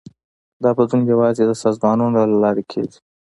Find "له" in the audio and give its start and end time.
2.31-2.37